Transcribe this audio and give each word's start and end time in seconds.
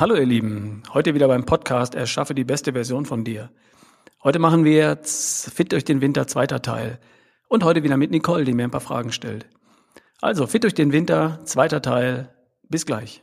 Hallo 0.00 0.14
ihr 0.14 0.24
Lieben, 0.24 0.82
heute 0.94 1.12
wieder 1.12 1.28
beim 1.28 1.44
Podcast 1.44 1.94
Erschaffe 1.94 2.34
die 2.34 2.44
beste 2.44 2.72
Version 2.72 3.04
von 3.04 3.22
dir. 3.22 3.50
Heute 4.24 4.38
machen 4.38 4.64
wir 4.64 4.98
Fit 5.04 5.72
durch 5.72 5.84
den 5.84 6.00
Winter 6.00 6.26
zweiter 6.26 6.62
Teil 6.62 6.98
und 7.48 7.64
heute 7.64 7.82
wieder 7.82 7.98
mit 7.98 8.10
Nicole, 8.10 8.44
die 8.44 8.54
mir 8.54 8.64
ein 8.64 8.70
paar 8.70 8.80
Fragen 8.80 9.12
stellt. 9.12 9.46
Also 10.22 10.46
Fit 10.46 10.62
durch 10.62 10.72
den 10.72 10.92
Winter 10.92 11.40
zweiter 11.44 11.82
Teil, 11.82 12.34
bis 12.70 12.86
gleich. 12.86 13.22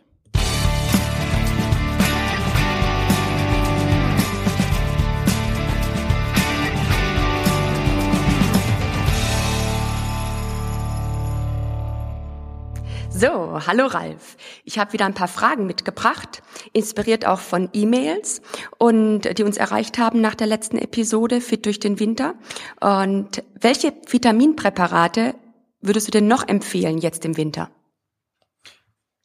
So, 13.19 13.59
hallo 13.65 13.87
Ralf. 13.87 14.37
Ich 14.63 14.77
habe 14.77 14.93
wieder 14.93 15.07
ein 15.07 15.15
paar 15.15 15.27
Fragen 15.27 15.65
mitgebracht, 15.65 16.43
inspiriert 16.71 17.25
auch 17.25 17.39
von 17.39 17.67
E-Mails 17.73 18.43
und 18.77 19.21
die 19.39 19.41
uns 19.41 19.57
erreicht 19.57 19.97
haben 19.97 20.21
nach 20.21 20.35
der 20.35 20.45
letzten 20.45 20.77
Episode 20.77 21.41
Fit 21.41 21.65
durch 21.65 21.79
den 21.79 21.99
Winter. 21.99 22.35
Und 22.79 23.43
welche 23.59 23.91
Vitaminpräparate 24.07 25.33
würdest 25.81 26.07
du 26.07 26.11
denn 26.11 26.27
noch 26.27 26.47
empfehlen 26.47 26.99
jetzt 26.99 27.25
im 27.25 27.37
Winter? 27.37 27.71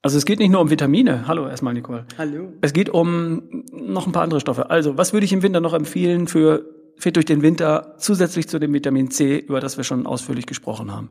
Also 0.01 0.17
es 0.17 0.25
geht 0.25 0.39
nicht 0.39 0.51
nur 0.51 0.63
um 0.63 0.71
Vitamine. 0.71 1.29
Hallo 1.29 1.47
erstmal 1.47 1.75
Nicole. 1.75 2.07
Hallo. 2.17 2.55
Es 2.63 2.73
geht 2.73 2.89
um 2.89 3.63
noch 3.73 4.07
ein 4.07 4.13
paar 4.13 4.23
andere 4.23 4.41
Stoffe. 4.41 4.71
Also, 4.71 4.97
was 4.97 5.13
würde 5.13 5.27
ich 5.27 5.35
im 5.35 5.43
Winter 5.43 5.61
noch 5.61 5.75
empfehlen 5.75 6.29
für 6.29 6.65
Fit 6.97 7.17
durch 7.17 7.27
den 7.27 7.43
Winter 7.43 7.97
zusätzlich 7.99 8.49
zu 8.49 8.59
dem 8.59 8.73
Vitamin 8.73 9.11
C, 9.11 9.37
über 9.37 9.61
das 9.61 9.77
wir 9.77 9.85
schon 9.85 10.07
ausführlich 10.07 10.47
gesprochen 10.47 10.91
haben? 10.91 11.11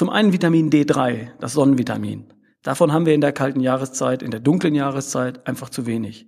Zum 0.00 0.08
einen 0.08 0.32
Vitamin 0.32 0.70
D3, 0.70 1.28
das 1.40 1.52
Sonnenvitamin. 1.52 2.32
Davon 2.62 2.90
haben 2.90 3.04
wir 3.04 3.12
in 3.12 3.20
der 3.20 3.32
kalten 3.32 3.60
Jahreszeit, 3.60 4.22
in 4.22 4.30
der 4.30 4.40
dunklen 4.40 4.74
Jahreszeit 4.74 5.46
einfach 5.46 5.68
zu 5.68 5.84
wenig. 5.84 6.26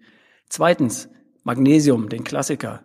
Zweitens, 0.50 1.08
Magnesium, 1.42 2.10
den 2.10 2.22
Klassiker. 2.22 2.82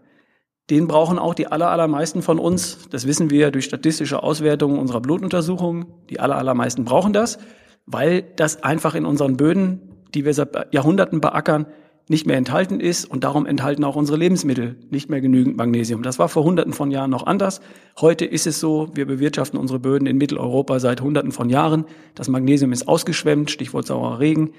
Den 0.69 0.87
brauchen 0.87 1.19
auch 1.19 1.33
die 1.33 1.47
allermeisten 1.47 2.21
von 2.21 2.39
uns. 2.39 2.87
Das 2.89 3.05
wissen 3.05 3.29
wir 3.29 3.51
durch 3.51 3.65
statistische 3.65 4.23
Auswertungen 4.23 4.79
unserer 4.79 5.01
Blutuntersuchungen. 5.01 5.87
Die 6.09 6.21
allermeisten 6.21 6.85
brauchen 6.85 7.11
das, 7.11 7.37
weil 7.85 8.21
das 8.21 8.63
einfach 8.63 8.95
in 8.95 9.05
unseren 9.05 9.35
Böden, 9.35 10.05
die 10.13 10.23
wir 10.23 10.33
seit 10.33 10.73
Jahrhunderten 10.73 11.19
beackern, 11.19 11.65
nicht 12.09 12.25
mehr 12.25 12.37
enthalten 12.37 12.79
ist 12.79 13.05
und 13.05 13.23
darum 13.23 13.45
enthalten 13.45 13.83
auch 13.83 13.95
unsere 13.95 14.17
Lebensmittel 14.17 14.77
nicht 14.89 15.09
mehr 15.09 15.19
genügend 15.19 15.57
Magnesium. 15.57 16.03
Das 16.03 16.19
war 16.19 16.29
vor 16.29 16.43
hunderten 16.43 16.73
von 16.73 16.89
Jahren 16.89 17.09
noch 17.09 17.25
anders. 17.25 17.59
Heute 17.99 18.25
ist 18.25 18.47
es 18.47 18.59
so, 18.59 18.89
wir 18.93 19.05
bewirtschaften 19.05 19.59
unsere 19.59 19.79
Böden 19.79 20.07
in 20.07 20.17
Mitteleuropa 20.17 20.79
seit 20.79 21.01
hunderten 21.01 21.31
von 21.31 21.49
Jahren. 21.49 21.85
Das 22.15 22.29
Magnesium 22.29 22.71
ist 22.71 22.87
ausgeschwemmt, 22.87 23.51
Stichwort 23.51 23.87
saurer 23.87 24.19
Regen. 24.19 24.53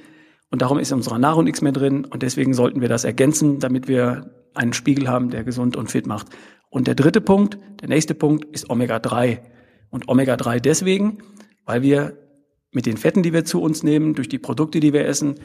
Und 0.50 0.62
darum 0.62 0.78
ist 0.78 0.90
in 0.90 0.98
unserer 0.98 1.18
Nahrung 1.18 1.44
nichts 1.44 1.62
mehr 1.62 1.72
drin. 1.72 2.04
Und 2.04 2.22
deswegen 2.22 2.52
sollten 2.52 2.80
wir 2.80 2.88
das 2.88 3.04
ergänzen, 3.04 3.60
damit 3.60 3.88
wir 3.88 4.30
einen 4.54 4.72
Spiegel 4.74 5.08
haben, 5.08 5.30
der 5.30 5.44
gesund 5.44 5.76
und 5.76 5.90
fit 5.90 6.06
macht. 6.06 6.28
Und 6.70 6.86
der 6.86 6.94
dritte 6.94 7.20
Punkt, 7.20 7.58
der 7.80 7.88
nächste 7.88 8.14
Punkt 8.14 8.44
ist 8.54 8.68
Omega-3. 8.68 9.40
Und 9.90 10.08
Omega-3 10.08 10.60
deswegen, 10.60 11.18
weil 11.64 11.82
wir 11.82 12.18
mit 12.72 12.84
den 12.84 12.98
Fetten, 12.98 13.22
die 13.22 13.32
wir 13.32 13.44
zu 13.46 13.62
uns 13.62 13.82
nehmen, 13.82 14.14
durch 14.14 14.28
die 14.28 14.38
Produkte, 14.38 14.80
die 14.80 14.92
wir 14.92 15.06
essen, 15.06 15.36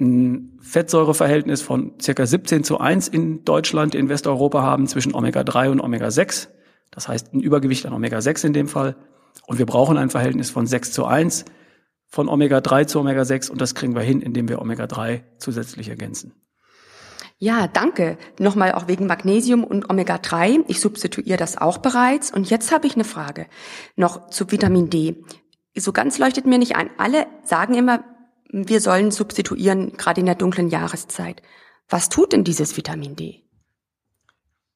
ein 0.00 0.58
Fettsäureverhältnis 0.60 1.62
von 1.62 1.92
circa 2.00 2.26
17 2.26 2.64
zu 2.64 2.78
1 2.78 3.08
in 3.08 3.44
Deutschland, 3.44 3.94
in 3.94 4.08
Westeuropa 4.08 4.62
haben 4.62 4.86
zwischen 4.86 5.14
Omega-3 5.14 5.70
und 5.70 5.80
Omega-6. 5.80 6.48
Das 6.90 7.08
heißt 7.08 7.32
ein 7.32 7.40
Übergewicht 7.40 7.86
an 7.86 7.92
Omega-6 7.92 8.46
in 8.46 8.52
dem 8.52 8.68
Fall. 8.68 8.96
Und 9.46 9.58
wir 9.58 9.66
brauchen 9.66 9.96
ein 9.96 10.10
Verhältnis 10.10 10.50
von 10.50 10.66
6 10.66 10.92
zu 10.92 11.04
1 11.04 11.44
von 12.06 12.28
Omega-3 12.28 12.86
zu 12.86 13.00
Omega-6 13.00 13.50
und 13.50 13.60
das 13.60 13.74
kriegen 13.74 13.94
wir 13.94 14.02
hin, 14.02 14.20
indem 14.20 14.48
wir 14.48 14.60
Omega-3 14.60 15.22
zusätzlich 15.38 15.88
ergänzen. 15.88 16.34
Ja, 17.38 17.66
danke. 17.66 18.16
Nochmal 18.38 18.72
auch 18.72 18.88
wegen 18.88 19.06
Magnesium 19.06 19.64
und 19.64 19.90
Omega-3. 19.90 20.64
Ich 20.68 20.80
substituiere 20.80 21.36
das 21.36 21.58
auch 21.58 21.78
bereits. 21.78 22.32
Und 22.32 22.48
jetzt 22.48 22.72
habe 22.72 22.86
ich 22.86 22.94
eine 22.94 23.04
Frage 23.04 23.46
noch 23.96 24.30
zu 24.30 24.50
Vitamin 24.50 24.88
D. 24.88 25.24
So 25.76 25.92
ganz 25.92 26.18
leuchtet 26.18 26.46
mir 26.46 26.58
nicht 26.58 26.76
ein. 26.76 26.90
Alle 26.96 27.26
sagen 27.42 27.74
immer, 27.74 28.04
wir 28.54 28.80
sollen 28.80 29.10
substituieren, 29.10 29.94
gerade 29.96 30.20
in 30.20 30.26
der 30.26 30.36
dunklen 30.36 30.68
Jahreszeit. 30.68 31.42
Was 31.88 32.08
tut 32.08 32.32
denn 32.32 32.44
dieses 32.44 32.76
Vitamin 32.76 33.16
D? 33.16 33.42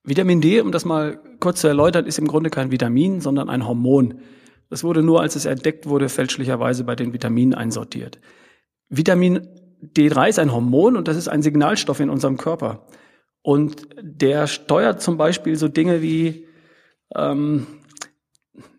Vitamin 0.03 0.41
D, 0.41 0.61
um 0.61 0.73
das 0.73 0.85
mal 0.85 1.21
kurz 1.39 1.61
zu 1.61 1.69
erläutern, 1.69 2.07
ist 2.07 2.19
im 2.19 2.27
Grunde 2.27 2.51
kein 2.51 2.73
Vitamin, 2.73 3.21
sondern 3.21 3.49
ein 3.49 3.67
Hormon. 3.67 4.21
Das 4.69 4.83
wurde 4.83 5.03
nur, 5.03 5.21
als 5.21 5.37
es 5.37 5.45
entdeckt 5.45 5.87
wurde, 5.87 6.09
fälschlicherweise 6.09 6.83
bei 6.83 6.97
den 6.97 7.13
Vitaminen 7.13 7.55
einsortiert. 7.55 8.19
Vitamin 8.89 9.47
D3 9.83 10.29
ist 10.29 10.39
ein 10.41 10.53
Hormon 10.53 10.97
und 10.97 11.07
das 11.07 11.17
ist 11.17 11.29
ein 11.29 11.43
Signalstoff 11.43 12.01
in 12.01 12.11
unserem 12.11 12.37
Körper. 12.37 12.87
Und 13.43 13.87
der 14.01 14.49
steuert 14.49 15.01
zum 15.01 15.19
Beispiel 15.19 15.55
so 15.55 15.69
Dinge 15.69 16.03
wie, 16.03 16.47
ähm, 17.15 17.67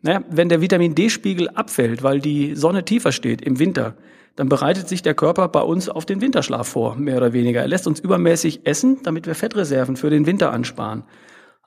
naja, 0.02 0.24
wenn 0.30 0.50
der 0.50 0.62
Vitamin 0.62 0.94
D-Spiegel 0.94 1.48
abfällt, 1.50 2.04
weil 2.04 2.20
die 2.20 2.56
Sonne 2.56 2.84
tiefer 2.84 3.14
steht 3.14 3.42
im 3.42 3.60
Winter, 3.60 3.96
dann 4.36 4.50
bereitet 4.50 4.88
sich 4.88 5.02
der 5.02 5.14
Körper 5.14 5.48
bei 5.50 5.62
uns 5.62 5.90
auf 5.90 6.06
den 6.06 6.22
Winterschlaf 6.22 6.68
vor, 6.68 6.96
mehr 6.96 7.18
oder 7.18 7.34
weniger. 7.34 7.62
Er 7.62 7.68
lässt 7.68 7.88
uns 7.88 8.00
übermäßig 8.00 8.62
essen, 8.66 9.00
damit 9.04 9.28
wir 9.28 9.36
Fettreserven 9.36 9.96
für 9.96 10.10
den 10.10 10.26
Winter 10.26 10.52
ansparen. 10.52 11.04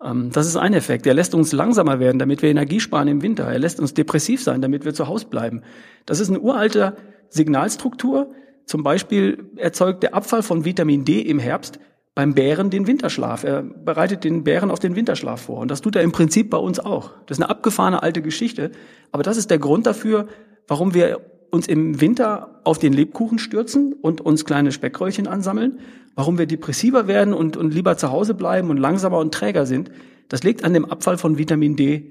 Ähm, 0.03 0.31
das 0.33 0.47
ist 0.47 0.57
ein 0.57 0.75
Effekt. 0.75 1.07
Er 1.07 1.15
lässt 1.15 1.35
uns 1.35 1.53
langsamer 1.53 2.01
werden, 2.01 2.19
damit 2.19 2.43
wir 2.43 2.51
Energie 2.51 2.81
sparen 2.81 3.09
im 3.09 3.23
Winter. 3.23 3.45
Er 3.45 3.59
lässt 3.59 3.81
uns 3.81 3.95
depressiv 3.95 4.43
sein, 4.43 4.63
damit 4.63 4.85
wir 4.85 4.95
zu 4.95 5.09
Hause 5.09 5.27
bleiben. 5.27 5.63
Das 6.07 6.21
ist 6.21 6.29
eine 6.29 6.41
uralte 6.41 6.97
Signalstruktur. 7.29 8.33
Zum 8.67 8.83
Beispiel 8.83 9.51
erzeugt 9.57 10.03
der 10.03 10.15
Abfall 10.15 10.43
von 10.43 10.65
Vitamin 10.65 11.05
D 11.05 11.21
im 11.21 11.39
Herbst 11.39 11.79
beim 12.15 12.35
Bären 12.35 12.71
den 12.71 12.87
Winterschlaf. 12.87 13.45
Er 13.45 13.63
bereitet 13.63 14.25
den 14.25 14.45
Bären 14.45 14.71
auf 14.71 14.79
den 14.79 14.97
Winterschlaf 14.97 15.43
vor. 15.43 15.59
Und 15.59 15.71
das 15.71 15.81
tut 15.81 15.97
er 15.97 16.03
im 16.03 16.13
Prinzip 16.13 16.51
bei 16.51 16.59
uns 16.59 16.79
auch. 16.79 17.11
Das 17.27 17.39
ist 17.39 17.43
eine 17.43 17.51
abgefahrene 17.51 18.03
alte 18.03 18.23
Geschichte. 18.23 18.71
Aber 19.13 19.23
das 19.23 19.37
ist 19.37 19.51
der 19.51 19.59
Grund 19.59 19.87
dafür, 19.87 20.29
warum 20.69 20.95
wir 20.95 21.21
uns 21.53 21.69
im 21.69 22.01
Winter 22.01 22.61
auf 22.65 22.79
den 22.79 22.95
Lebkuchen 22.95 23.39
stürzen 23.39 23.93
und 23.93 24.23
uns 24.23 24.45
kleine 24.47 24.73
Speckröllchen 24.73 25.29
ansammeln, 25.29 25.81
warum 26.15 26.39
wir 26.39 26.47
depressiver 26.47 27.07
werden 27.07 27.35
und, 27.35 27.57
und 27.59 27.75
lieber 27.75 27.97
zu 27.99 28.11
Hause 28.11 28.35
bleiben 28.35 28.71
und 28.71 28.79
langsamer 28.79 29.19
und 29.19 29.35
träger 29.35 29.67
sind, 29.67 29.91
das 30.29 30.43
liegt 30.43 30.65
an 30.65 30.73
dem 30.73 30.87
Abfall 30.87 31.19
von 31.19 31.37
Vitamin 31.37 31.77
D, 31.77 32.11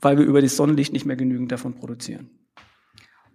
weil 0.00 0.18
wir 0.18 0.26
über 0.26 0.42
das 0.42 0.56
Sonnenlicht 0.56 0.92
nicht 0.92 1.06
mehr 1.06 1.14
genügend 1.14 1.52
davon 1.52 1.74
produzieren. 1.74 2.28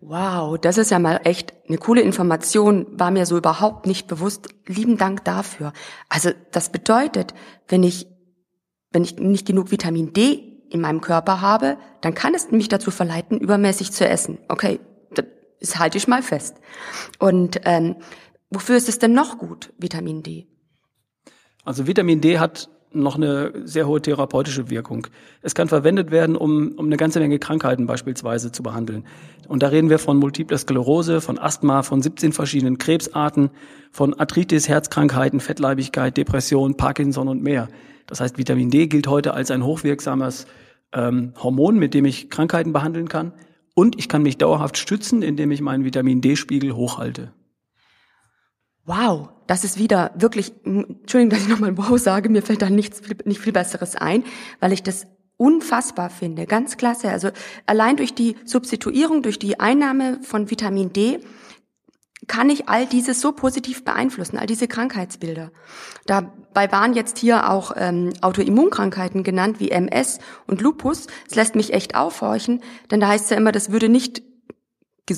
Wow, 0.01 0.57
das 0.59 0.77
ist 0.77 0.91
ja 0.91 0.99
mal 0.99 1.21
echt 1.23 1.53
eine 1.67 1.77
coole 1.77 2.01
Information, 2.01 2.87
war 2.91 3.11
mir 3.11 3.25
so 3.25 3.37
überhaupt 3.37 3.85
nicht 3.87 4.07
bewusst. 4.07 4.49
Lieben 4.67 4.97
Dank 4.97 5.23
dafür. 5.23 5.71
Also 6.09 6.31
das 6.51 6.71
bedeutet, 6.71 7.33
wenn 7.69 7.83
ich, 7.83 8.07
wenn 8.91 9.03
ich 9.03 9.17
nicht 9.17 9.47
genug 9.47 9.71
Vitamin 9.71 10.11
D 10.11 10.65
in 10.69 10.81
meinem 10.81 10.99
Körper 10.99 11.39
habe, 11.39 11.77
dann 12.01 12.15
kann 12.15 12.33
es 12.33 12.51
mich 12.51 12.67
dazu 12.67 12.91
verleiten, 12.91 13.39
übermäßig 13.39 13.91
zu 13.91 14.05
essen. 14.05 14.39
Okay, 14.49 14.79
das 15.61 15.79
halte 15.79 15.97
ich 15.97 16.07
mal 16.07 16.21
fest. 16.21 16.57
Und 17.19 17.61
ähm, 17.63 17.95
wofür 18.49 18.75
ist 18.75 18.89
es 18.89 18.99
denn 18.99 19.13
noch 19.13 19.37
gut, 19.37 19.71
Vitamin 19.77 20.23
D? 20.23 20.47
Also 21.63 21.87
Vitamin 21.87 22.19
D 22.19 22.39
hat 22.39 22.69
noch 22.93 23.15
eine 23.15 23.53
sehr 23.63 23.87
hohe 23.87 24.01
therapeutische 24.01 24.69
Wirkung. 24.69 25.07
Es 25.41 25.55
kann 25.55 25.69
verwendet 25.69 26.11
werden, 26.11 26.35
um, 26.35 26.73
um 26.75 26.87
eine 26.87 26.97
ganze 26.97 27.19
Menge 27.19 27.39
Krankheiten 27.39 27.85
beispielsweise 27.85 28.51
zu 28.51 28.63
behandeln. 28.63 29.05
Und 29.47 29.63
da 29.63 29.67
reden 29.67 29.89
wir 29.89 29.99
von 29.99 30.17
Multiple 30.17 30.57
Sklerose, 30.57 31.21
von 31.21 31.39
Asthma, 31.39 31.83
von 31.83 32.01
17 32.01 32.33
verschiedenen 32.33 32.77
Krebsarten, 32.79 33.49
von 33.91 34.13
Arthritis, 34.13 34.67
Herzkrankheiten, 34.67 35.39
Fettleibigkeit, 35.39 36.17
Depression, 36.17 36.75
Parkinson 36.75 37.29
und 37.29 37.41
mehr. 37.41 37.69
Das 38.07 38.19
heißt, 38.19 38.37
Vitamin 38.37 38.69
D 38.69 38.87
gilt 38.87 39.07
heute 39.07 39.33
als 39.33 39.51
ein 39.51 39.63
hochwirksames 39.63 40.47
ähm, 40.91 41.33
Hormon, 41.41 41.77
mit 41.77 41.93
dem 41.93 42.03
ich 42.03 42.29
Krankheiten 42.29 42.73
behandeln 42.73 43.07
kann. 43.07 43.31
Und 43.73 43.97
ich 43.97 44.09
kann 44.09 44.23
mich 44.23 44.37
dauerhaft 44.37 44.77
stützen, 44.77 45.21
indem 45.21 45.51
ich 45.51 45.61
meinen 45.61 45.85
Vitamin 45.85 46.21
D-Spiegel 46.21 46.73
hochhalte. 46.73 47.33
Wow, 48.85 49.29
das 49.47 49.63
ist 49.63 49.77
wieder 49.77 50.11
wirklich, 50.15 50.51
Entschuldigung, 50.65 51.29
dass 51.29 51.41
ich 51.41 51.47
nochmal 51.47 51.77
wow 51.77 51.97
sage, 51.99 52.29
mir 52.29 52.41
fällt 52.41 52.61
da 52.61 52.69
nichts, 52.69 53.01
nicht 53.25 53.39
viel 53.39 53.53
Besseres 53.53 53.95
ein, 53.95 54.23
weil 54.59 54.73
ich 54.73 54.83
das 54.83 55.07
unfassbar 55.37 56.09
finde, 56.09 56.45
ganz 56.45 56.77
klasse. 56.77 57.09
Also 57.09 57.29
allein 57.65 57.97
durch 57.97 58.13
die 58.13 58.35
Substituierung, 58.45 59.23
durch 59.23 59.39
die 59.39 59.59
Einnahme 59.59 60.19
von 60.23 60.49
Vitamin 60.49 60.93
D 60.93 61.19
kann 62.31 62.49
ich 62.49 62.69
all 62.69 62.85
dieses 62.85 63.19
so 63.19 63.33
positiv 63.33 63.83
beeinflussen, 63.83 64.37
all 64.37 64.45
diese 64.45 64.69
Krankheitsbilder. 64.69 65.51
Dabei 66.05 66.71
waren 66.71 66.93
jetzt 66.93 67.17
hier 67.17 67.49
auch 67.49 67.73
ähm, 67.75 68.13
Autoimmunkrankheiten 68.21 69.23
genannt, 69.23 69.59
wie 69.59 69.69
MS 69.69 70.19
und 70.47 70.61
Lupus. 70.61 71.07
Es 71.29 71.35
lässt 71.35 71.55
mich 71.55 71.73
echt 71.73 71.93
aufhorchen, 71.93 72.61
denn 72.89 73.01
da 73.01 73.09
heißt 73.09 73.25
es 73.25 73.29
ja 73.31 73.35
immer, 73.35 73.51
das 73.51 73.73
würde 73.73 73.89
nicht, 73.89 74.23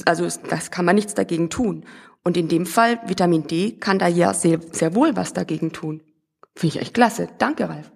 also 0.05 0.27
das 0.49 0.71
kann 0.71 0.85
man 0.85 0.95
nichts 0.95 1.13
dagegen 1.13 1.51
tun. 1.51 1.85
Und 2.23 2.35
in 2.35 2.47
dem 2.47 2.65
Fall, 2.65 2.99
Vitamin 3.05 3.45
D 3.45 3.73
kann 3.73 3.99
da 3.99 4.07
ja 4.07 4.33
sehr, 4.33 4.59
sehr 4.71 4.95
wohl 4.95 5.15
was 5.15 5.33
dagegen 5.33 5.71
tun. 5.71 6.01
Finde 6.55 6.77
ich 6.77 6.81
echt 6.81 6.95
klasse. 6.95 7.27
Danke, 7.37 7.69
Ralf. 7.69 7.91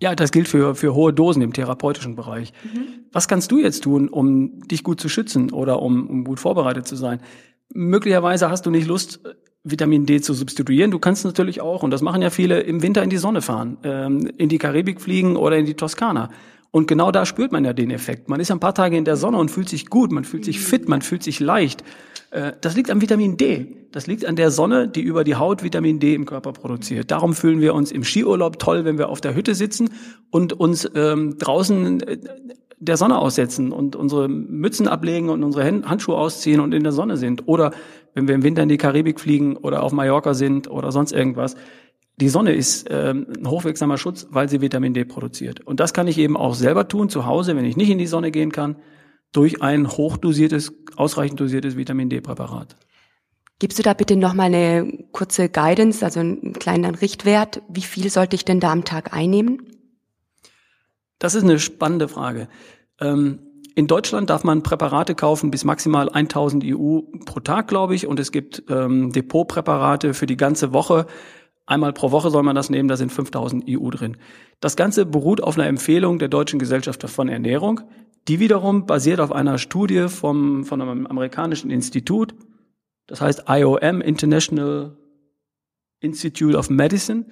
Ja, 0.00 0.14
das 0.14 0.30
gilt 0.30 0.48
für, 0.48 0.74
für 0.74 0.94
hohe 0.94 1.12
Dosen 1.12 1.42
im 1.42 1.52
therapeutischen 1.52 2.14
Bereich. 2.14 2.52
Mhm. 2.62 3.06
Was 3.12 3.26
kannst 3.26 3.50
du 3.50 3.58
jetzt 3.58 3.82
tun, 3.82 4.08
um 4.08 4.60
dich 4.68 4.84
gut 4.84 5.00
zu 5.00 5.08
schützen 5.08 5.50
oder 5.50 5.82
um, 5.82 6.08
um 6.08 6.24
gut 6.24 6.38
vorbereitet 6.38 6.86
zu 6.86 6.94
sein? 6.94 7.20
möglicherweise 7.74 8.50
hast 8.50 8.66
du 8.66 8.70
nicht 8.70 8.86
Lust, 8.86 9.20
Vitamin 9.64 10.06
D 10.06 10.20
zu 10.20 10.34
substituieren. 10.34 10.90
Du 10.90 10.98
kannst 10.98 11.24
natürlich 11.24 11.60
auch, 11.60 11.82
und 11.82 11.90
das 11.90 12.00
machen 12.00 12.22
ja 12.22 12.30
viele, 12.30 12.60
im 12.60 12.82
Winter 12.82 13.02
in 13.02 13.10
die 13.10 13.18
Sonne 13.18 13.42
fahren, 13.42 13.76
ähm, 13.82 14.30
in 14.38 14.48
die 14.48 14.58
Karibik 14.58 15.00
fliegen 15.00 15.36
oder 15.36 15.56
in 15.56 15.66
die 15.66 15.74
Toskana. 15.74 16.30
Und 16.70 16.86
genau 16.86 17.10
da 17.10 17.26
spürt 17.26 17.50
man 17.50 17.64
ja 17.64 17.72
den 17.72 17.90
Effekt. 17.90 18.28
Man 18.28 18.40
ist 18.40 18.50
ein 18.50 18.60
paar 18.60 18.74
Tage 18.74 18.96
in 18.96 19.04
der 19.04 19.16
Sonne 19.16 19.38
und 19.38 19.50
fühlt 19.50 19.68
sich 19.68 19.86
gut, 19.86 20.12
man 20.12 20.24
fühlt 20.24 20.44
sich 20.44 20.60
fit, 20.60 20.88
man 20.88 21.02
fühlt 21.02 21.22
sich 21.22 21.40
leicht. 21.40 21.82
Äh, 22.30 22.52
das 22.60 22.76
liegt 22.76 22.90
am 22.90 23.00
Vitamin 23.00 23.36
D. 23.36 23.88
Das 23.92 24.06
liegt 24.06 24.26
an 24.26 24.36
der 24.36 24.50
Sonne, 24.50 24.88
die 24.88 25.00
über 25.00 25.24
die 25.24 25.36
Haut 25.36 25.62
Vitamin 25.62 25.98
D 25.98 26.14
im 26.14 26.26
Körper 26.26 26.52
produziert. 26.52 27.10
Darum 27.10 27.34
fühlen 27.34 27.60
wir 27.60 27.74
uns 27.74 27.90
im 27.90 28.04
Skiurlaub 28.04 28.58
toll, 28.58 28.84
wenn 28.84 28.98
wir 28.98 29.08
auf 29.08 29.20
der 29.20 29.34
Hütte 29.34 29.54
sitzen 29.54 29.90
und 30.30 30.52
uns 30.52 30.88
ähm, 30.94 31.38
draußen 31.38 32.00
äh, 32.02 32.18
der 32.80 32.96
Sonne 32.96 33.18
aussetzen 33.18 33.72
und 33.72 33.96
unsere 33.96 34.28
Mützen 34.28 34.86
ablegen 34.86 35.30
und 35.30 35.42
unsere 35.42 35.64
Handschuhe 35.64 36.16
ausziehen 36.16 36.60
und 36.60 36.72
in 36.72 36.84
der 36.84 36.92
Sonne 36.92 37.16
sind. 37.16 37.48
Oder 37.48 37.72
wenn 38.14 38.28
wir 38.28 38.34
im 38.34 38.44
Winter 38.44 38.62
in 38.62 38.68
die 38.68 38.76
Karibik 38.76 39.18
fliegen 39.18 39.56
oder 39.56 39.82
auf 39.82 39.92
Mallorca 39.92 40.34
sind 40.34 40.70
oder 40.70 40.92
sonst 40.92 41.12
irgendwas. 41.12 41.56
Die 42.20 42.28
Sonne 42.28 42.52
ist 42.52 42.88
ähm, 42.90 43.26
ein 43.36 43.48
hochwirksamer 43.48 43.96
Schutz, 43.96 44.26
weil 44.30 44.48
sie 44.48 44.60
Vitamin 44.60 44.92
D 44.92 45.04
produziert. 45.04 45.66
Und 45.66 45.80
das 45.80 45.92
kann 45.92 46.08
ich 46.08 46.18
eben 46.18 46.36
auch 46.36 46.54
selber 46.54 46.88
tun 46.88 47.08
zu 47.08 47.26
Hause, 47.26 47.56
wenn 47.56 47.64
ich 47.64 47.76
nicht 47.76 47.90
in 47.90 47.98
die 47.98 48.06
Sonne 48.06 48.30
gehen 48.30 48.52
kann, 48.52 48.76
durch 49.32 49.62
ein 49.62 49.88
hochdosiertes, 49.88 50.72
ausreichend 50.96 51.40
dosiertes 51.40 51.76
Vitamin 51.76 52.08
D-Präparat. 52.08 52.76
Gibst 53.58 53.78
du 53.78 53.82
da 53.82 53.92
bitte 53.92 54.16
nochmal 54.16 54.46
eine 54.46 55.06
kurze 55.10 55.48
Guidance, 55.48 56.04
also 56.04 56.20
einen 56.20 56.52
kleinen 56.52 56.94
Richtwert? 56.94 57.60
Wie 57.68 57.82
viel 57.82 58.08
sollte 58.08 58.36
ich 58.36 58.44
denn 58.44 58.60
da 58.60 58.70
am 58.70 58.84
Tag 58.84 59.12
einnehmen? 59.12 59.62
Das 61.18 61.34
ist 61.34 61.42
eine 61.42 61.58
spannende 61.58 62.06
Frage. 62.06 62.48
Ähm, 63.00 63.40
in 63.74 63.86
Deutschland 63.88 64.30
darf 64.30 64.44
man 64.44 64.62
Präparate 64.62 65.14
kaufen 65.14 65.50
bis 65.50 65.64
maximal 65.64 66.08
1000 66.08 66.64
EU 66.66 67.00
pro 67.24 67.40
Tag, 67.40 67.68
glaube 67.68 67.96
ich. 67.96 68.06
Und 68.06 68.20
es 68.20 68.30
gibt 68.30 68.62
ähm, 68.68 69.12
Depotpräparate 69.12 70.14
für 70.14 70.26
die 70.26 70.36
ganze 70.36 70.72
Woche. 70.72 71.06
Einmal 71.66 71.92
pro 71.92 72.12
Woche 72.12 72.30
soll 72.30 72.42
man 72.44 72.56
das 72.56 72.70
nehmen, 72.70 72.88
da 72.88 72.96
sind 72.96 73.12
5000 73.12 73.64
EU 73.68 73.90
drin. 73.90 74.16
Das 74.60 74.74
Ganze 74.74 75.04
beruht 75.04 75.42
auf 75.42 75.58
einer 75.58 75.66
Empfehlung 75.66 76.18
der 76.18 76.28
Deutschen 76.28 76.58
Gesellschaft 76.58 77.02
von 77.10 77.28
Ernährung. 77.28 77.82
Die 78.28 78.40
wiederum 78.40 78.84
basiert 78.84 79.20
auf 79.20 79.32
einer 79.32 79.56
Studie 79.56 80.08
vom, 80.08 80.64
von 80.64 80.82
einem 80.82 81.06
amerikanischen 81.06 81.70
Institut. 81.70 82.34
Das 83.06 83.22
heißt 83.22 83.44
IOM, 83.48 84.02
International 84.02 84.94
Institute 86.00 86.56
of 86.56 86.68
Medicine. 86.68 87.24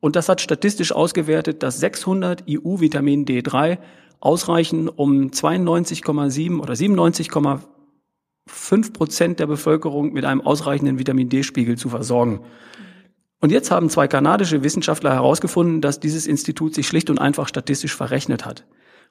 Und 0.00 0.16
das 0.16 0.30
hat 0.30 0.40
statistisch 0.40 0.92
ausgewertet, 0.92 1.62
dass 1.62 1.80
600 1.80 2.44
EU-Vitamin 2.48 3.26
D3 3.26 3.76
ausreichen, 4.20 4.88
um 4.88 5.28
92,7 5.28 6.60
oder 6.60 6.72
97,5 6.72 8.92
Prozent 8.92 9.38
der 9.38 9.46
Bevölkerung 9.46 10.14
mit 10.14 10.24
einem 10.24 10.40
ausreichenden 10.40 10.98
Vitamin 10.98 11.28
D-Spiegel 11.28 11.76
zu 11.76 11.90
versorgen. 11.90 12.40
Und 13.40 13.52
jetzt 13.52 13.70
haben 13.70 13.90
zwei 13.90 14.08
kanadische 14.08 14.64
Wissenschaftler 14.64 15.12
herausgefunden, 15.12 15.82
dass 15.82 16.00
dieses 16.00 16.26
Institut 16.26 16.74
sich 16.74 16.88
schlicht 16.88 17.10
und 17.10 17.18
einfach 17.18 17.48
statistisch 17.48 17.94
verrechnet 17.94 18.46
hat. 18.46 18.64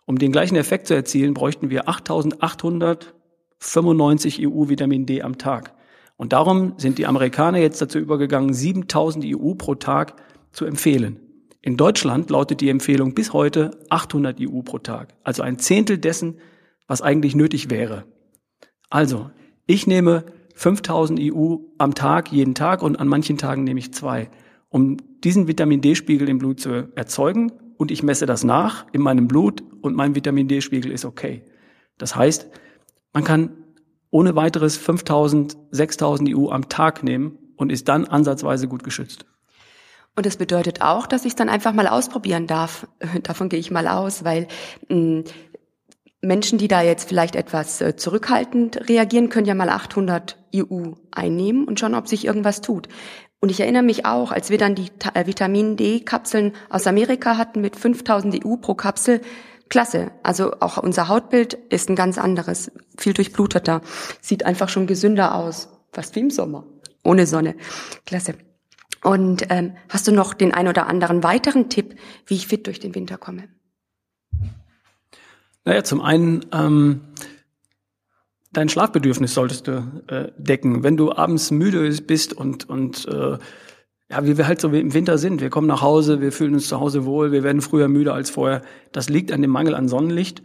Um 0.08 0.18
den 0.18 0.32
gleichen 0.32 0.56
Effekt 0.56 0.88
zu 0.88 0.96
erzielen, 0.96 1.34
bräuchten 1.34 1.70
wir 1.70 1.90
8895 1.90 4.48
EU 4.48 4.70
Vitamin 4.70 5.06
D 5.06 5.22
am 5.22 5.38
Tag. 5.38 5.74
Und 6.16 6.32
darum 6.32 6.76
sind 6.78 6.98
die 6.98 7.06
Amerikaner 7.06 7.58
jetzt 7.58 7.82
dazu 7.82 8.00
übergegangen, 8.00 8.54
7000 8.54 9.26
EU 9.28 9.56
pro 9.56 9.76
Tag 9.76 10.14
zu 10.54 10.64
empfehlen. 10.64 11.20
In 11.62 11.76
Deutschland 11.76 12.30
lautet 12.30 12.62
die 12.62 12.70
Empfehlung 12.70 13.16
bis 13.16 13.34
heute 13.34 13.72
800 13.90 14.38
EU 14.40 14.62
pro 14.62 14.78
Tag, 14.78 15.14
also 15.24 15.44
ein 15.44 15.60
Zehntel 15.60 15.98
dessen, 15.98 16.38
was 16.88 17.02
eigentlich 17.02 17.36
nötig 17.36 17.70
wäre. 17.70 18.06
Also, 18.90 19.30
ich 19.66 19.88
nehme 19.88 20.24
5000 20.56 21.20
EU 21.22 21.58
am 21.78 21.96
Tag, 21.96 22.32
jeden 22.32 22.56
Tag 22.56 22.82
und 22.82 22.98
an 22.98 23.10
manchen 23.10 23.38
Tagen 23.38 23.66
nehme 23.66 23.82
ich 23.82 23.94
zwei, 23.94 24.30
um 24.70 24.96
diesen 25.26 25.50
Vitamin 25.50 25.82
D-Spiegel 25.82 26.30
im 26.30 26.38
Blut 26.38 26.62
zu 26.62 26.88
erzeugen 26.96 27.52
und 27.78 27.92
ich 27.92 28.04
messe 28.04 28.26
das 28.26 28.44
nach 28.44 28.86
in 28.92 29.02
meinem 29.02 29.28
Blut 29.28 29.64
und 29.82 29.96
mein 29.96 30.16
Vitamin 30.16 30.48
D-Spiegel 30.48 30.92
ist 30.92 31.06
okay. 31.06 31.44
Das 31.98 32.16
heißt, 32.16 32.48
man 33.14 33.24
kann 33.24 33.52
ohne 34.10 34.36
weiteres 34.36 34.78
5000, 34.78 35.58
6000 35.72 36.36
EU 36.36 36.50
am 36.50 36.70
Tag 36.70 37.04
nehmen 37.04 37.38
und 37.56 37.72
ist 37.72 37.88
dann 37.88 38.06
ansatzweise 38.06 38.68
gut 38.68 38.84
geschützt. 38.84 39.26
Und 40.16 40.26
das 40.26 40.38
bedeutet 40.38 40.82
auch, 40.82 41.06
dass 41.06 41.26
ich 41.26 41.34
es 41.34 41.36
dann 41.36 41.50
einfach 41.50 41.74
mal 41.74 41.88
ausprobieren 41.88 42.48
darf. 42.48 42.88
Davon 43.24 43.50
gehe 43.50 43.60
ich 43.60 43.70
mal 43.70 43.88
aus, 43.88 44.24
weil 44.24 44.48
mh, 44.90 44.96
hm, 44.96 45.24
Menschen, 46.22 46.58
die 46.58 46.68
da 46.68 46.82
jetzt 46.82 47.08
vielleicht 47.08 47.36
etwas 47.36 47.80
äh, 47.80 47.96
zurückhaltend 47.96 48.90
reagieren, 48.90 49.30
können 49.30 49.46
ja 49.46 49.54
mal 49.54 49.70
800 49.70 50.38
EU 50.56 50.94
einnehmen 51.12 51.66
und 51.68 51.80
schauen, 51.80 51.94
ob 51.94 52.08
sich 52.08 52.26
irgendwas 52.26 52.62
tut. 52.62 52.88
Und 53.40 53.50
ich 53.50 53.60
erinnere 53.60 53.84
mich 53.84 54.06
auch, 54.06 54.32
als 54.32 54.50
wir 54.50 54.58
dann 54.58 54.76
die 54.76 54.90
äh, 55.14 55.28
Vitamin 55.28 55.78
D-Kapseln 55.78 56.54
aus 56.70 56.88
Amerika 56.88 57.38
hatten 57.38 57.62
mit 57.62 57.76
5000 57.76 58.46
EU 58.46 58.56
pro 58.58 58.74
Kapsel, 58.74 59.22
klasse. 59.70 60.12
Also 60.24 60.54
auch 60.60 60.78
unser 60.78 61.08
Hautbild 61.08 61.54
ist 61.54 61.90
ein 61.90 61.96
ganz 61.96 62.18
anderes, 62.18 62.72
viel 62.98 63.14
durchbluteter, 63.14 63.82
sieht 64.22 64.46
einfach 64.46 64.70
schon 64.70 64.88
gesünder 64.88 65.36
aus, 65.36 65.70
fast 65.92 66.16
wie 66.16 66.22
im 66.22 66.30
Sommer, 66.32 66.66
ohne 67.04 67.28
Sonne. 67.28 67.56
Klasse. 68.06 68.36
Und 69.04 69.46
ähm, 69.50 69.76
hast 69.90 70.08
du 70.08 70.12
noch 70.12 70.34
den 70.34 70.54
ein 70.54 70.68
oder 70.68 70.88
anderen 70.88 71.24
weiteren 71.24 71.70
Tipp, 71.70 71.96
wie 72.26 72.36
ich 72.36 72.48
fit 72.48 72.66
durch 72.66 72.80
den 72.80 72.96
Winter 72.96 73.18
komme? 73.18 73.48
Naja, 75.64 75.84
zum 75.84 76.02
einen 76.02 76.46
ähm, 76.52 77.02
dein 78.52 78.70
Schlafbedürfnis 78.70 79.34
solltest 79.34 79.68
du 79.68 80.04
äh, 80.08 80.32
decken. 80.38 80.84
Wenn 80.84 80.98
du 80.98 81.12
abends 81.12 81.52
müde 81.52 81.90
bist 82.02 82.34
und 82.34 82.70
und 82.70 83.08
äh, 83.08 83.38
ja, 84.10 84.26
wie 84.26 84.38
wir 84.38 84.48
halt 84.48 84.62
so 84.62 84.70
im 84.70 84.94
Winter 84.94 85.18
sind, 85.18 85.42
wir 85.42 85.50
kommen 85.50 85.68
nach 85.68 85.82
Hause, 85.82 86.22
wir 86.22 86.32
fühlen 86.32 86.54
uns 86.54 86.70
zu 86.70 86.80
Hause 86.80 87.06
wohl, 87.06 87.32
wir 87.32 87.44
werden 87.44 87.62
früher 87.62 87.90
müde 87.90 88.14
als 88.14 88.30
vorher. 88.30 88.62
Das 88.94 89.10
liegt 89.10 89.32
an 89.32 89.42
dem 89.42 89.52
Mangel 89.52 89.76
an 89.76 89.90
Sonnenlicht. 89.90 90.42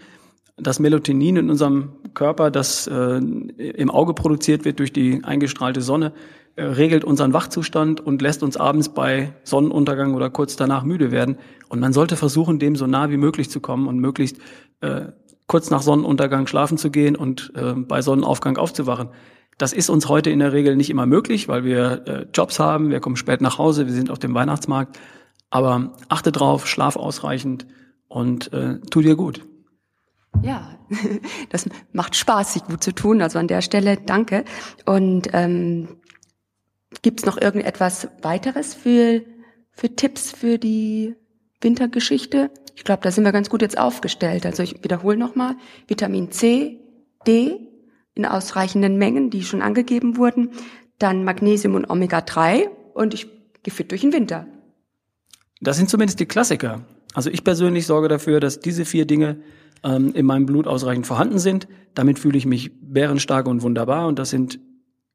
Das 0.56 0.80
Melatonin 0.80 1.36
in 1.36 1.50
unserem 1.50 1.92
Körper, 2.12 2.50
das 2.50 2.86
äh, 2.86 3.18
im 3.18 3.90
Auge 3.90 4.14
produziert 4.14 4.64
wird 4.64 4.80
durch 4.80 4.92
die 4.92 5.22
eingestrahlte 5.24 5.80
Sonne, 5.80 6.12
äh, 6.56 6.64
regelt 6.64 7.04
unseren 7.04 7.32
Wachzustand 7.32 8.00
und 8.00 8.20
lässt 8.20 8.42
uns 8.42 8.56
abends 8.56 8.90
bei 8.90 9.32
Sonnenuntergang 9.44 10.14
oder 10.14 10.28
kurz 10.28 10.56
danach 10.56 10.82
müde 10.82 11.10
werden. 11.10 11.38
Und 11.68 11.80
man 11.80 11.92
sollte 11.92 12.16
versuchen, 12.16 12.58
dem 12.58 12.76
so 12.76 12.86
nah 12.86 13.10
wie 13.10 13.16
möglich 13.16 13.48
zu 13.48 13.60
kommen 13.60 13.86
und 13.86 13.98
möglichst 13.98 14.38
äh, 14.80 15.06
kurz 15.52 15.70
nach 15.70 15.82
Sonnenuntergang 15.82 16.46
schlafen 16.46 16.78
zu 16.78 16.90
gehen 16.90 17.14
und 17.14 17.52
äh, 17.54 17.74
bei 17.74 18.02
Sonnenaufgang 18.02 18.56
aufzuwachen. 18.56 19.10
Das 19.58 19.72
ist 19.72 19.90
uns 19.90 20.08
heute 20.08 20.30
in 20.30 20.38
der 20.38 20.52
Regel 20.52 20.76
nicht 20.76 20.90
immer 20.90 21.06
möglich, 21.06 21.46
weil 21.46 21.62
wir 21.62 22.02
äh, 22.06 22.26
Jobs 22.34 22.58
haben, 22.58 22.90
wir 22.90 23.00
kommen 23.00 23.16
spät 23.16 23.40
nach 23.40 23.58
Hause, 23.58 23.86
wir 23.86 23.92
sind 23.92 24.10
auf 24.10 24.18
dem 24.18 24.34
Weihnachtsmarkt. 24.34 24.98
Aber 25.50 25.92
achte 26.08 26.32
drauf, 26.32 26.66
schlaf 26.66 26.96
ausreichend 26.96 27.66
und 28.08 28.52
äh, 28.52 28.80
tu 28.90 29.02
dir 29.02 29.14
gut. 29.14 29.46
Ja, 30.42 30.78
das 31.50 31.68
macht 31.92 32.16
Spaß, 32.16 32.54
sich 32.54 32.64
gut 32.64 32.82
zu 32.82 32.94
tun. 32.94 33.20
Also 33.20 33.38
an 33.38 33.46
der 33.46 33.60
Stelle 33.60 33.98
danke. 33.98 34.44
Und 34.86 35.28
ähm, 35.32 36.00
Gibt 37.00 37.24
noch 37.24 37.40
irgendetwas 37.40 38.08
weiteres 38.20 38.74
für, 38.74 39.22
für 39.70 39.96
Tipps 39.96 40.30
für 40.30 40.58
die 40.58 41.14
Wintergeschichte? 41.60 42.50
Ich 42.74 42.84
glaube, 42.84 43.02
da 43.02 43.10
sind 43.10 43.24
wir 43.24 43.32
ganz 43.32 43.50
gut 43.50 43.62
jetzt 43.62 43.78
aufgestellt. 43.78 44.46
Also 44.46 44.62
ich 44.62 44.82
wiederhole 44.82 45.16
nochmal, 45.16 45.56
Vitamin 45.88 46.30
C, 46.30 46.80
D 47.26 47.68
in 48.14 48.26
ausreichenden 48.26 48.96
Mengen, 48.96 49.30
die 49.30 49.42
schon 49.42 49.62
angegeben 49.62 50.16
wurden, 50.16 50.50
dann 50.98 51.24
Magnesium 51.24 51.74
und 51.74 51.88
Omega-3 51.88 52.68
und 52.94 53.14
ich 53.14 53.28
gehe 53.62 53.86
durch 53.86 54.02
den 54.02 54.12
Winter. 54.12 54.46
Das 55.60 55.76
sind 55.76 55.88
zumindest 55.88 56.20
die 56.20 56.26
Klassiker. 56.26 56.84
Also 57.14 57.30
ich 57.30 57.44
persönlich 57.44 57.86
sorge 57.86 58.08
dafür, 58.08 58.40
dass 58.40 58.60
diese 58.60 58.84
vier 58.84 59.06
Dinge 59.06 59.38
ähm, 59.84 60.12
in 60.14 60.26
meinem 60.26 60.46
Blut 60.46 60.66
ausreichend 60.66 61.06
vorhanden 61.06 61.38
sind. 61.38 61.68
Damit 61.94 62.18
fühle 62.18 62.38
ich 62.38 62.46
mich 62.46 62.70
bärenstark 62.80 63.46
und 63.46 63.62
wunderbar 63.62 64.06
und 64.08 64.18
das 64.18 64.30
sind 64.30 64.58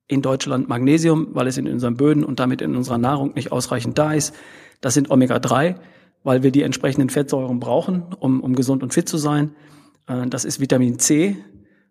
in 0.08 0.22
Deutschland 0.22 0.70
Magnesium, 0.70 1.28
weil 1.32 1.48
es 1.48 1.58
in 1.58 1.68
unseren 1.68 1.98
Böden 1.98 2.24
und 2.24 2.40
damit 2.40 2.62
in 2.62 2.76
unserer 2.76 2.98
Nahrung 2.98 3.34
nicht 3.34 3.52
ausreichend 3.52 3.98
da 3.98 4.14
ist. 4.14 4.34
Das 4.80 4.94
sind 4.94 5.10
Omega-3, 5.12 5.76
weil 6.24 6.44
wir 6.44 6.52
die 6.52 6.62
entsprechenden 6.62 7.10
Fettsäuren 7.10 7.60
brauchen, 7.60 8.04
um, 8.20 8.42
um 8.42 8.56
gesund 8.56 8.84
und 8.84 8.94
fit 8.94 9.08
zu 9.08 9.18
sein. 9.18 9.56
Äh, 10.08 10.28
das 10.28 10.46
ist 10.46 10.60
Vitamin 10.60 11.00
C, 11.00 11.38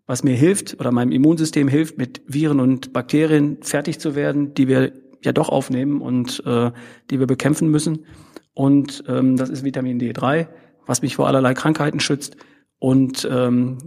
was 0.06 0.22
mir 0.22 0.34
hilft 0.34 0.78
oder 0.80 0.92
meinem 0.92 1.12
Immunsystem 1.12 1.68
hilft, 1.68 1.98
mit 1.98 2.22
Viren 2.26 2.60
und 2.60 2.92
Bakterien 2.92 3.58
fertig 3.62 3.98
zu 3.98 4.14
werden, 4.14 4.54
die 4.54 4.68
wir 4.68 4.92
ja 5.22 5.32
doch 5.32 5.48
aufnehmen 5.48 6.00
und 6.00 6.42
äh, 6.46 6.70
die 7.10 7.18
wir 7.18 7.26
bekämpfen 7.26 7.70
müssen. 7.70 8.06
Und 8.54 9.04
ähm, 9.08 9.36
das 9.36 9.50
ist 9.50 9.64
Vitamin 9.64 10.00
D3, 10.00 10.46
was 10.86 11.02
mich 11.02 11.16
vor 11.16 11.26
allerlei 11.26 11.54
Krankheiten 11.54 12.00
schützt. 12.00 12.36
Und 12.78 13.26
ähm, 13.30 13.78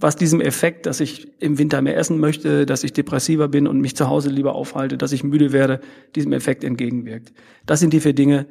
was 0.00 0.16
diesem 0.16 0.40
Effekt, 0.40 0.86
dass 0.86 1.00
ich 1.00 1.40
im 1.42 1.58
Winter 1.58 1.82
mehr 1.82 1.96
essen 1.96 2.18
möchte, 2.18 2.64
dass 2.64 2.82
ich 2.82 2.94
depressiver 2.94 3.48
bin 3.48 3.66
und 3.66 3.80
mich 3.80 3.96
zu 3.96 4.08
Hause 4.08 4.30
lieber 4.30 4.54
aufhalte, 4.54 4.96
dass 4.96 5.12
ich 5.12 5.24
müde 5.24 5.52
werde, 5.52 5.80
diesem 6.14 6.32
Effekt 6.32 6.64
entgegenwirkt. 6.64 7.32
Das 7.66 7.80
sind 7.80 7.92
die 7.92 8.00
vier 8.00 8.14
Dinge, 8.14 8.46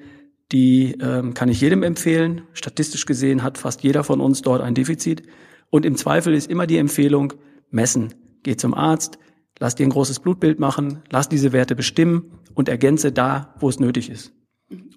die 0.51 0.97
ähm, 1.01 1.33
kann 1.33 1.49
ich 1.49 1.61
jedem 1.61 1.83
empfehlen. 1.83 2.43
Statistisch 2.53 3.05
gesehen 3.05 3.43
hat 3.43 3.57
fast 3.57 3.83
jeder 3.83 4.03
von 4.03 4.21
uns 4.21 4.41
dort 4.41 4.61
ein 4.61 4.75
Defizit. 4.75 5.23
Und 5.69 5.85
im 5.85 5.97
Zweifel 5.97 6.33
ist 6.33 6.49
immer 6.49 6.67
die 6.67 6.77
Empfehlung, 6.77 7.33
messen. 7.69 8.13
Geh 8.43 8.55
zum 8.55 8.73
Arzt, 8.73 9.19
lass 9.59 9.75
dir 9.75 9.85
ein 9.85 9.89
großes 9.89 10.19
Blutbild 10.19 10.59
machen, 10.59 11.03
lass 11.09 11.27
diese 11.27 11.51
Werte 11.51 11.75
bestimmen 11.75 12.39
und 12.53 12.69
ergänze 12.69 13.11
da, 13.11 13.55
wo 13.59 13.67
es 13.67 13.79
nötig 13.79 14.09
ist. 14.09 14.31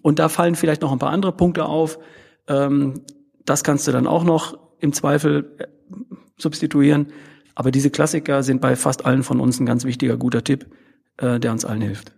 Und 0.03 0.19
da 0.19 0.29
fallen 0.29 0.55
vielleicht 0.55 0.83
noch 0.83 0.93
ein 0.93 0.99
paar 0.99 1.11
andere 1.11 1.33
Punkte 1.33 1.65
auf. 1.65 1.99
Ähm, 2.47 3.03
das 3.45 3.65
kannst 3.65 3.89
du 3.89 3.93
dann 3.93 4.07
auch 4.07 4.25
noch 4.25 4.59
im 4.79 4.93
Zweifel 4.93 5.57
äh, 5.59 5.67
substituieren. 6.39 7.09
Aber 7.55 7.71
diese 7.71 7.91
Klassiker 7.91 8.43
sind 8.43 8.61
bei 8.61 8.77
fast 8.77 9.05
allen 9.05 9.23
von 9.23 9.41
uns 9.41 9.59
ein 9.61 9.67
ganz 9.67 9.85
wichtiger, 9.85 10.17
guter 10.17 10.45
Tipp, 10.45 10.67
äh, 11.17 11.41
der 11.41 11.53
uns 11.53 11.65
allen 11.65 11.83
hilft. 11.83 12.13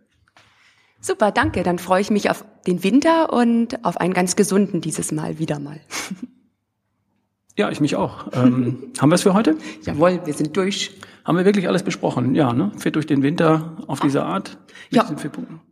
Super, 1.02 1.32
danke. 1.32 1.64
Dann 1.64 1.78
freue 1.78 2.00
ich 2.00 2.10
mich 2.10 2.30
auf 2.30 2.44
den 2.66 2.84
Winter 2.84 3.32
und 3.32 3.84
auf 3.84 3.96
einen 3.96 4.14
ganz 4.14 4.36
gesunden 4.36 4.80
dieses 4.80 5.10
Mal 5.10 5.38
wieder 5.38 5.58
mal. 5.58 5.80
Ja, 7.58 7.70
ich 7.70 7.80
mich 7.80 7.96
auch. 7.96 8.28
Ähm, 8.32 8.92
haben 8.98 9.10
wir 9.10 9.16
es 9.16 9.22
für 9.22 9.34
heute? 9.34 9.56
Jawohl, 9.82 10.24
wir 10.24 10.32
sind 10.32 10.56
durch. 10.56 10.92
Haben 11.24 11.38
wir 11.38 11.44
wirklich 11.44 11.68
alles 11.68 11.84
besprochen? 11.84 12.34
Ja, 12.34 12.52
ne? 12.52 12.72
Fit 12.76 12.96
durch 12.96 13.06
den 13.06 13.22
Winter 13.22 13.76
auf 13.86 14.00
diese 14.00 14.24
Art. 14.24 14.58
Ja. 14.90 15.06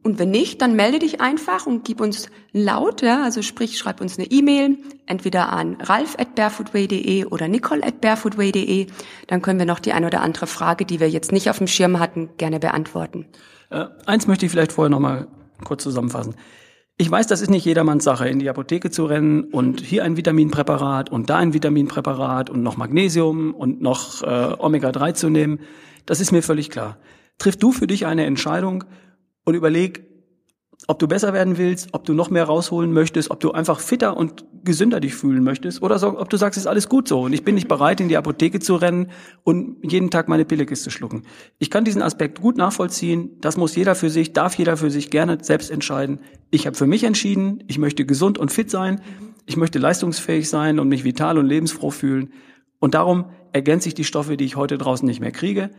Und 0.02 0.18
wenn 0.18 0.30
nicht, 0.30 0.62
dann 0.62 0.76
melde 0.76 1.00
dich 1.00 1.20
einfach 1.20 1.66
und 1.66 1.84
gib 1.84 2.00
uns 2.00 2.28
laut, 2.52 3.02
ja, 3.02 3.22
also 3.22 3.42
sprich, 3.42 3.76
schreib 3.76 4.00
uns 4.00 4.18
eine 4.18 4.30
E-Mail, 4.30 4.78
entweder 5.06 5.52
an 5.52 5.76
ralf 5.80 6.16
at 6.18 6.36
barefootway.de 6.36 7.24
oder 7.26 7.48
nicole 7.48 7.82
at 7.82 8.00
barefootway.de. 8.00 8.86
Dann 9.26 9.42
können 9.42 9.58
wir 9.58 9.66
noch 9.66 9.80
die 9.80 9.92
ein 9.92 10.04
oder 10.04 10.20
andere 10.20 10.46
Frage, 10.46 10.84
die 10.84 11.00
wir 11.00 11.10
jetzt 11.10 11.32
nicht 11.32 11.50
auf 11.50 11.58
dem 11.58 11.66
Schirm 11.66 11.98
hatten, 11.98 12.30
gerne 12.36 12.60
beantworten. 12.60 13.26
Äh, 13.70 13.86
eins 14.06 14.26
möchte 14.26 14.46
ich 14.46 14.52
vielleicht 14.52 14.72
vorher 14.72 14.90
noch 14.90 15.00
mal 15.00 15.26
kurz 15.64 15.82
zusammenfassen. 15.82 16.34
Ich 17.00 17.10
weiß, 17.10 17.26
das 17.28 17.40
ist 17.40 17.48
nicht 17.48 17.64
jedermanns 17.64 18.04
Sache, 18.04 18.28
in 18.28 18.40
die 18.40 18.50
Apotheke 18.50 18.90
zu 18.90 19.06
rennen 19.06 19.44
und 19.44 19.80
hier 19.80 20.04
ein 20.04 20.18
Vitaminpräparat 20.18 21.08
und 21.08 21.30
da 21.30 21.38
ein 21.38 21.54
Vitaminpräparat 21.54 22.50
und 22.50 22.62
noch 22.62 22.76
Magnesium 22.76 23.54
und 23.54 23.80
noch 23.80 24.22
äh, 24.22 24.26
Omega-3 24.58 25.14
zu 25.14 25.30
nehmen. 25.30 25.60
Das 26.04 26.20
ist 26.20 26.30
mir 26.30 26.42
völlig 26.42 26.68
klar. 26.68 26.98
Triff 27.38 27.56
du 27.56 27.72
für 27.72 27.86
dich 27.86 28.04
eine 28.04 28.26
Entscheidung 28.26 28.84
und 29.46 29.54
überleg, 29.54 30.09
ob 30.90 30.98
du 30.98 31.06
besser 31.06 31.32
werden 31.32 31.56
willst, 31.56 31.90
ob 31.92 32.04
du 32.04 32.14
noch 32.14 32.30
mehr 32.30 32.42
rausholen 32.42 32.92
möchtest, 32.92 33.30
ob 33.30 33.38
du 33.38 33.52
einfach 33.52 33.78
fitter 33.78 34.16
und 34.16 34.44
gesünder 34.64 34.98
dich 34.98 35.14
fühlen 35.14 35.44
möchtest 35.44 35.82
oder 35.82 36.00
so, 36.00 36.18
ob 36.18 36.28
du 36.28 36.36
sagst, 36.36 36.56
es 36.56 36.64
ist 36.64 36.66
alles 36.66 36.88
gut 36.88 37.06
so 37.06 37.20
und 37.20 37.32
ich 37.32 37.44
bin 37.44 37.54
nicht 37.54 37.68
bereit, 37.68 38.00
in 38.00 38.08
die 38.08 38.16
Apotheke 38.16 38.58
zu 38.58 38.74
rennen 38.74 39.06
und 39.44 39.76
jeden 39.88 40.10
Tag 40.10 40.26
meine 40.26 40.44
Pillekiste 40.44 40.90
schlucken. 40.90 41.22
Ich 41.60 41.70
kann 41.70 41.84
diesen 41.84 42.02
Aspekt 42.02 42.40
gut 42.40 42.56
nachvollziehen. 42.56 43.38
Das 43.40 43.56
muss 43.56 43.76
jeder 43.76 43.94
für 43.94 44.10
sich, 44.10 44.32
darf 44.32 44.56
jeder 44.56 44.76
für 44.76 44.90
sich 44.90 45.10
gerne 45.10 45.38
selbst 45.40 45.70
entscheiden. 45.70 46.18
Ich 46.50 46.66
habe 46.66 46.76
für 46.76 46.88
mich 46.88 47.04
entschieden, 47.04 47.62
ich 47.68 47.78
möchte 47.78 48.04
gesund 48.04 48.36
und 48.36 48.50
fit 48.50 48.68
sein. 48.68 49.00
Ich 49.46 49.56
möchte 49.56 49.78
leistungsfähig 49.78 50.50
sein 50.50 50.80
und 50.80 50.88
mich 50.88 51.04
vital 51.04 51.38
und 51.38 51.46
lebensfroh 51.46 51.92
fühlen. 51.92 52.32
Und 52.80 52.94
darum 52.94 53.26
ergänze 53.52 53.86
ich 53.86 53.94
die 53.94 54.02
Stoffe, 54.02 54.36
die 54.36 54.44
ich 54.44 54.56
heute 54.56 54.76
draußen 54.76 55.06
nicht 55.06 55.20
mehr 55.20 55.30
kriege. 55.30 55.70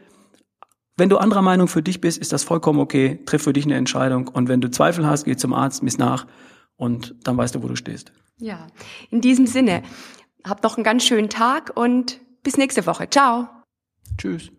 Wenn 1.01 1.09
du 1.09 1.17
anderer 1.17 1.41
Meinung 1.41 1.67
für 1.67 1.81
dich 1.81 1.99
bist, 1.99 2.19
ist 2.19 2.31
das 2.31 2.43
vollkommen 2.43 2.79
okay. 2.79 3.21
Triff 3.25 3.41
für 3.41 3.53
dich 3.53 3.65
eine 3.65 3.73
Entscheidung. 3.73 4.27
Und 4.27 4.49
wenn 4.49 4.61
du 4.61 4.69
Zweifel 4.69 5.07
hast, 5.07 5.23
geh 5.23 5.35
zum 5.35 5.51
Arzt, 5.51 5.81
miss 5.81 5.97
nach 5.97 6.27
und 6.75 7.15
dann 7.23 7.35
weißt 7.35 7.55
du, 7.55 7.63
wo 7.63 7.67
du 7.67 7.75
stehst. 7.75 8.11
Ja, 8.37 8.67
in 9.09 9.19
diesem 9.19 9.47
Sinne, 9.47 9.81
habt 10.43 10.61
noch 10.61 10.77
einen 10.77 10.83
ganz 10.83 11.03
schönen 11.03 11.31
Tag 11.31 11.71
und 11.73 12.21
bis 12.43 12.55
nächste 12.55 12.85
Woche. 12.85 13.09
Ciao. 13.09 13.49
Tschüss. 14.15 14.51